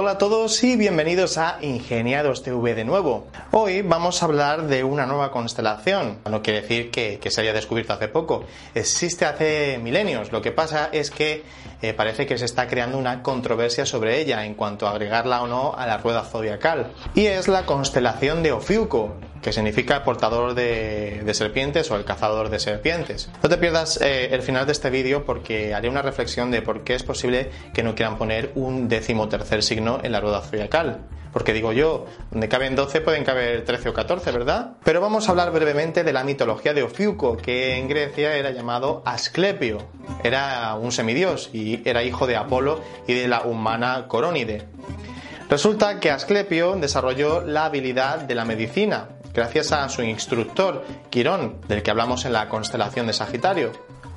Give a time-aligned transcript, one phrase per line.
[0.00, 3.26] Hola a todos y bienvenidos a Ingeniados TV de nuevo.
[3.50, 6.18] Hoy vamos a hablar de una nueva constelación.
[6.30, 8.44] No quiere decir que, se haya descubierto hace poco.
[8.76, 10.30] Existe hace milenios.
[10.30, 11.42] Lo que pasa es que
[11.82, 15.48] eh, parece que se está creando una controversia sobre ella en cuanto a agregarla o
[15.48, 16.92] no a la rueda zodiacal.
[17.16, 22.58] Y es la constelación de Ofiuco, que significa portador de, serpientes o el cazador de
[22.58, 23.30] serpientes.
[23.42, 26.84] No te pierdas eh, el final de este vídeo porque haré una reflexión de por
[26.84, 31.00] qué es posible que no quieran poner un décimo tercer signo en la rueda zodiacal.
[31.32, 34.72] Porque digo yo, donde caben 12 pueden caber 13 o 14, ¿verdad?
[34.82, 39.02] Pero vamos a hablar brevemente de la mitología de Ofiuco, que en Grecia era llamado
[39.04, 39.78] Asclepio.
[40.24, 44.66] Era un semidios y era hijo de Apolo y de la humana Corónide.
[45.50, 49.08] Resulta que Asclepio desarrolló la habilidad de la medicina,
[49.38, 53.70] gracias a su instructor, Quirón, del que hablamos en la constelación de Sagitario.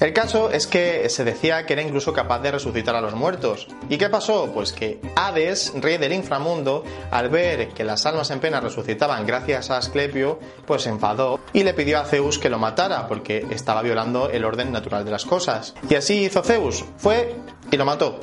[0.00, 3.68] El caso es que se decía que era incluso capaz de resucitar a los muertos.
[3.90, 4.50] ¿Y qué pasó?
[4.52, 9.70] Pues que Hades, rey del inframundo, al ver que las almas en pena resucitaban gracias
[9.70, 13.82] a Asclepio, pues se enfadó y le pidió a Zeus que lo matara porque estaba
[13.82, 15.74] violando el orden natural de las cosas.
[15.88, 17.36] Y así hizo Zeus, fue
[17.70, 18.18] y lo mató.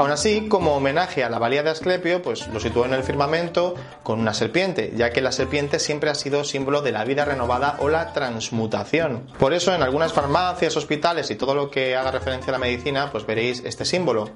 [0.00, 3.74] Aún así, como homenaje a la valía de Asclepio, pues lo situó en el firmamento
[4.02, 7.76] con una serpiente, ya que la serpiente siempre ha sido símbolo de la vida renovada
[7.80, 9.26] o la transmutación.
[9.38, 13.10] Por eso, en algunas farmacias, hospitales y todo lo que haga referencia a la medicina,
[13.12, 14.30] pues veréis este símbolo,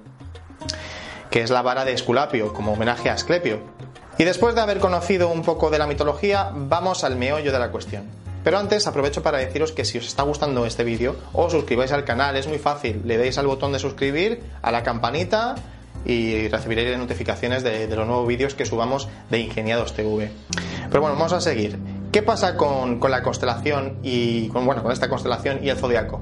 [1.31, 3.61] que es la vara de Esculapio, como homenaje a Asclepio.
[4.19, 7.71] Y después de haber conocido un poco de la mitología, vamos al meollo de la
[7.71, 8.24] cuestión.
[8.45, 12.05] Pero antes aprovecho para deciros que si os está gustando este vídeo, os suscribáis al
[12.05, 13.01] canal, es muy fácil.
[13.07, 15.55] Le deis al botón de suscribir, a la campanita
[16.05, 20.31] y recibiréis notificaciones de, los nuevos vídeos que subamos de Ingeniados TV.
[20.91, 21.79] Pero bueno, vamos a seguir.
[22.13, 26.21] ¿Qué pasa con, la constelación y con, bueno, con esta constelación y el zodiaco?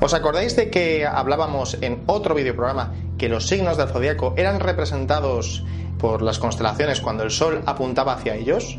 [0.00, 5.64] ¿Os acordáis de que hablábamos en otro videoprograma que los signos del zodiaco eran representados
[5.98, 8.78] por las constelaciones cuando el sol apuntaba hacia ellos?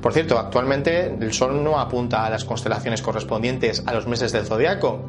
[0.00, 4.46] Por cierto, actualmente el Sol no apunta a las constelaciones correspondientes a los meses del
[4.46, 5.08] zodiaco,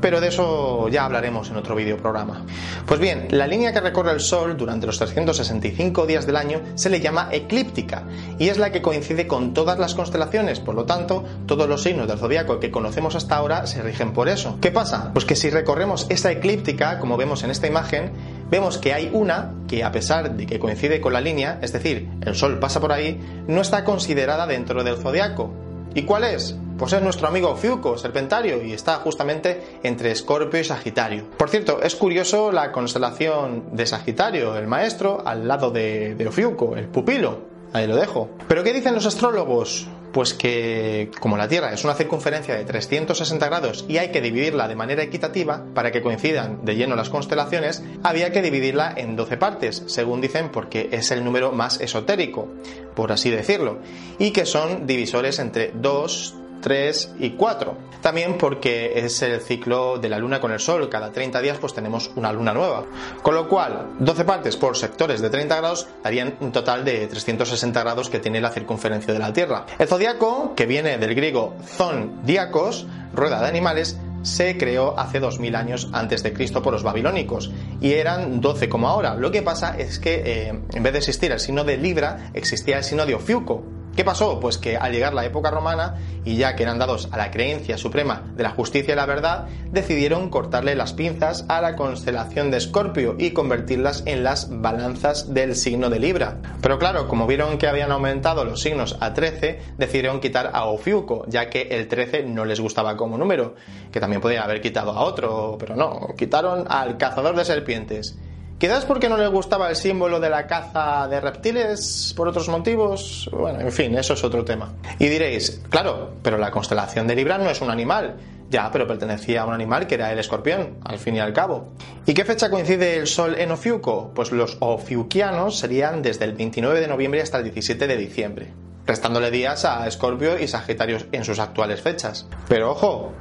[0.00, 2.44] pero de eso ya hablaremos en otro vídeo programa.
[2.86, 6.90] Pues bien, la línea que recorre el Sol durante los 365 días del año se
[6.90, 8.04] le llama eclíptica
[8.38, 12.08] y es la que coincide con todas las constelaciones, por lo tanto, todos los signos
[12.08, 14.58] del zodiaco que conocemos hasta ahora se rigen por eso.
[14.60, 15.10] ¿Qué pasa?
[15.12, 18.12] Pues que si recorremos esa eclíptica, como vemos en esta imagen,
[18.50, 22.08] vemos que hay una que a pesar de que coincide con la línea, es decir,
[22.24, 25.52] el Sol pasa por ahí, no está considerada dentro del zodiaco.
[25.94, 26.56] ¿Y cuál es?
[26.78, 31.24] Pues es nuestro amigo Fiuco, Serpentario, y está justamente entre Escorpio y Sagitario.
[31.38, 36.88] Por cierto, es curioso la constelación de Sagitario, el maestro, al lado de, de el
[36.88, 37.56] pupilo.
[37.72, 38.28] Ahí lo dejo.
[38.46, 39.88] ¿Pero qué dicen los astrólogos?
[40.16, 44.66] Pues que como la Tierra es una circunferencia de 360 grados y hay que dividirla
[44.66, 49.36] de manera equitativa para que coincidan de lleno las constelaciones, había que dividirla en 12
[49.36, 52.48] partes, según dicen porque es el número más esotérico,
[52.94, 53.80] por así decirlo,
[54.18, 57.76] y que son divisores entre 2, 3 y 4.
[58.02, 61.74] También porque es el ciclo de la luna con el sol, cada 30 días pues
[61.74, 62.84] tenemos una luna nueva.
[63.22, 67.80] Con lo cual, 12 partes por sectores de 30 grados darían un total de 360
[67.82, 69.66] grados que tiene la circunferencia de la Tierra.
[69.78, 75.54] El zodiaco, que viene del griego zon diakos, rueda de animales, se creó hace 2000
[75.54, 77.50] años antes de Cristo por los babilónicos
[77.80, 79.14] y eran 12 como ahora.
[79.14, 82.78] Lo que pasa es que eh, en vez de existir el signo de Libra, existía
[82.78, 83.62] el signo de Ofiuco,
[83.96, 84.38] ¿Qué pasó?
[84.40, 87.78] Pues que al llegar la época romana, y ya que eran dados a la creencia
[87.78, 92.58] suprema de la justicia y la verdad, decidieron cortarle las pinzas a la constelación de
[92.58, 96.42] Escorpio y convertirlas en las balanzas del signo de Libra.
[96.60, 101.24] Pero claro, como vieron que habían aumentado los signos a 13, decidieron quitar a Ofiuco,
[101.26, 103.54] ya que el 13 no les gustaba como número,
[103.90, 108.18] que también podía haber quitado a otro, pero no, quitaron al cazador de serpientes.
[108.58, 113.28] Quizás porque no les gustaba el símbolo de la caza de reptiles, por otros motivos.
[113.30, 114.72] Bueno, en fin, eso es otro tema.
[114.98, 118.16] Y diréis, claro, pero la constelación de Libra no es un animal.
[118.48, 121.68] Ya, pero pertenecía a un animal que era el escorpión, al fin y al cabo.
[122.06, 124.12] ¿Y qué fecha coincide el Sol en Ofiuco?
[124.14, 128.52] Pues los ofiuquianos serían desde el 29 de noviembre hasta el 17 de diciembre.
[128.86, 132.28] restándole días a Escorpio y Sagitario en sus actuales fechas.
[132.48, 133.12] Pero ojo,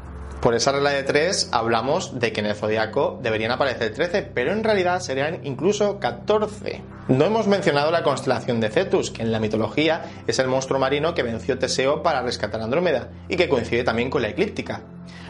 [0.46, 4.54] por esa regla de 3 hablamos de que en el zodiaco deberían aparecer 13, pero
[4.54, 6.84] en realidad serían incluso 14.
[7.08, 11.16] No hemos mencionado la constelación de Cetus, que en la mitología es el monstruo marino
[11.16, 14.84] que venció Teseo para rescatar Andrómeda y que coincide también con la eclíptica.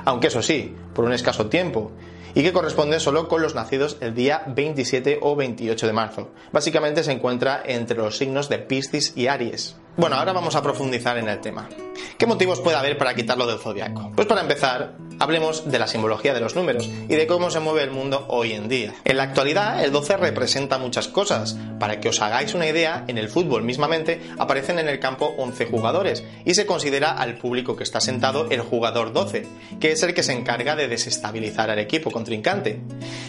[0.03, 1.93] Aunque eso sí, por un escaso tiempo,
[2.33, 6.31] y que corresponde solo con los nacidos el día 27 o 28 de marzo.
[6.51, 9.77] Básicamente se encuentra entre los signos de Piscis y Aries.
[9.97, 11.69] Bueno, ahora vamos a profundizar en el tema.
[12.17, 14.11] ¿Qué motivos puede haber para quitarlo del zodiaco?
[14.13, 17.83] Pues para empezar, hablemos de la simbología de los números y de cómo se mueve
[17.83, 18.93] el mundo hoy en día.
[19.05, 21.57] En la actualidad, el 12 representa muchas cosas.
[21.79, 25.65] Para que os hagáis una idea, en el fútbol mismamente aparecen en el campo 11
[25.67, 29.47] jugadores y se considera al público que está sentado el jugador 12,
[29.79, 32.81] que es el que se encarga de desestabilizar al equipo contrincante.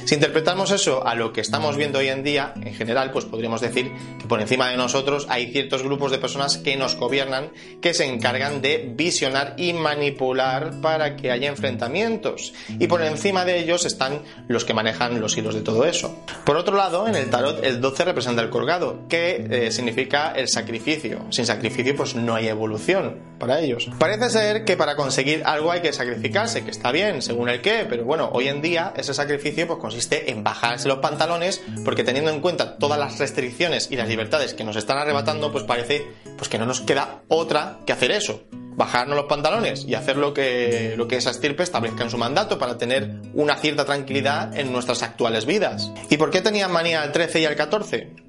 [0.05, 3.61] Si interpretamos eso a lo que estamos viendo hoy en día, en general, pues podríamos
[3.61, 7.51] decir que por encima de nosotros hay ciertos grupos de personas que nos gobiernan
[7.81, 13.59] que se encargan de visionar y manipular para que haya enfrentamientos y por encima de
[13.59, 16.17] ellos están los que manejan los hilos de todo eso.
[16.45, 20.49] Por otro lado, en el tarot el 12 representa el colgado, que eh, significa el
[20.49, 21.27] sacrificio.
[21.31, 23.89] Sin sacrificio pues no hay evolución para ellos.
[23.99, 27.87] Parece ser que para conseguir algo hay que sacrificarse, que está bien, según el qué,
[27.89, 32.31] pero bueno, hoy en día ese sacrificio pues consiste en bajarse los pantalones porque teniendo
[32.31, 36.07] en cuenta todas las restricciones y las libertades que nos están arrebatando, pues parece
[36.37, 38.45] pues que no nos queda otra que hacer eso
[38.77, 42.59] bajarnos los pantalones y hacer lo que, lo que esa estirpe establezca en su mandato
[42.59, 45.91] para tener una cierta tranquilidad en nuestras actuales vidas.
[46.11, 48.26] ¿Y por qué tenían manía al 13 y al 14?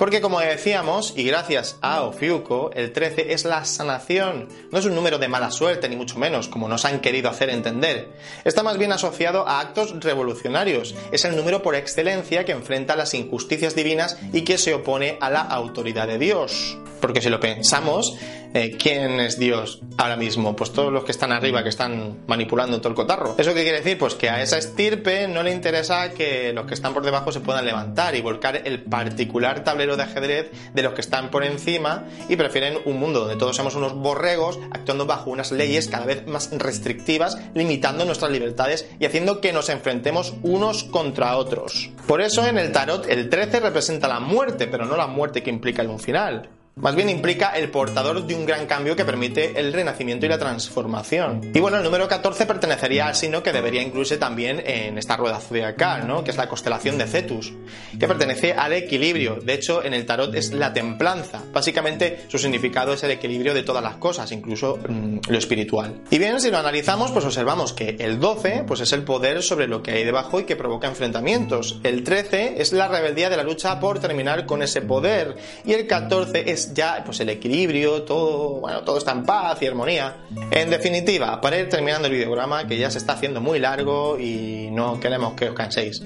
[0.00, 4.48] Porque como decíamos, y gracias a Ofiuco, el 13 es la sanación.
[4.72, 7.50] No es un número de mala suerte, ni mucho menos, como nos han querido hacer
[7.50, 8.08] entender.
[8.44, 10.94] Está más bien asociado a actos revolucionarios.
[11.12, 15.28] Es el número por excelencia que enfrenta las injusticias divinas y que se opone a
[15.28, 16.78] la autoridad de Dios.
[17.00, 18.16] Porque si lo pensamos,
[18.54, 20.56] eh, ¿quién es Dios ahora mismo?
[20.56, 23.34] Pues todos los que están arriba, que están manipulando todo el cotarro.
[23.38, 23.98] ¿Eso qué quiere decir?
[23.98, 27.40] Pues que a esa estirpe no le interesa que los que están por debajo se
[27.40, 32.04] puedan levantar y volcar el particular tablero de ajedrez de los que están por encima
[32.28, 36.26] y prefieren un mundo donde todos somos unos borregos actuando bajo unas leyes cada vez
[36.26, 41.90] más restrictivas, limitando nuestras libertades y haciendo que nos enfrentemos unos contra otros.
[42.06, 45.50] Por eso en el tarot el 13 representa la muerte, pero no la muerte que
[45.50, 46.59] implica un final.
[46.80, 50.38] Más bien implica el portador de un gran cambio que permite el renacimiento y la
[50.38, 51.50] transformación.
[51.52, 55.40] Y bueno, el número 14 pertenecería al signo que debería incluirse también en esta rueda
[55.40, 56.24] zodiacal, ¿no?
[56.24, 57.52] Que es la constelación de Cetus,
[57.98, 59.36] que pertenece al equilibrio.
[59.42, 61.42] De hecho, en el tarot es la templanza.
[61.52, 66.00] Básicamente, su significado es el equilibrio de todas las cosas, incluso mm, lo espiritual.
[66.10, 69.68] Y bien, si lo analizamos, pues observamos que el 12, pues es el poder sobre
[69.68, 71.78] lo que hay debajo y que provoca enfrentamientos.
[71.82, 75.36] El 13 es la rebeldía de la lucha por terminar con ese poder.
[75.66, 79.66] Y el 14 es ya pues el equilibrio, todo, bueno, todo está en paz y
[79.66, 80.16] armonía.
[80.50, 84.68] En definitiva, para ir terminando el videograma, que ya se está haciendo muy largo y
[84.70, 86.02] no queremos que os canséis.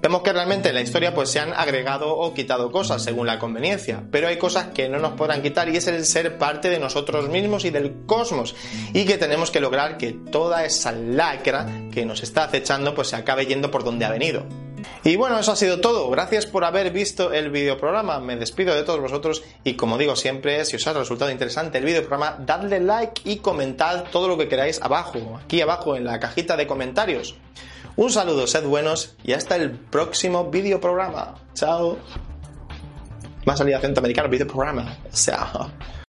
[0.00, 3.40] Vemos que realmente en la historia pues se han agregado o quitado cosas según la
[3.40, 6.78] conveniencia, pero hay cosas que no nos podrán quitar y es el ser parte de
[6.78, 8.54] nosotros mismos y del cosmos
[8.94, 13.16] y que tenemos que lograr que toda esa lacra que nos está acechando pues se
[13.16, 14.46] acabe yendo por donde ha venido.
[15.04, 16.10] Y bueno, eso ha sido todo.
[16.10, 18.20] Gracias por haber visto el videoprograma.
[18.20, 21.84] Me despido de todos vosotros y como digo siempre, si os ha resultado interesante el
[21.84, 26.56] videoprograma, dadle like y comentad todo lo que queráis abajo, aquí abajo en la cajita
[26.56, 27.36] de comentarios.
[27.96, 31.34] Un saludo, sed buenos y hasta el próximo videoprograma.
[31.54, 31.98] Chao.
[33.44, 34.98] Me ha salido acento americano, videoprograma.
[35.12, 35.70] Chao.